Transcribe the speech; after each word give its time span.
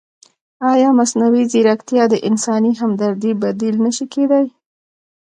ایا 0.71 0.89
مصنوعي 0.99 1.43
ځیرکتیا 1.51 2.03
د 2.09 2.15
انساني 2.27 2.71
همدردۍ 2.81 3.31
بدیل 3.43 3.75
نه 3.85 3.91
شي 3.95 4.05
کېدای؟ 4.13 4.45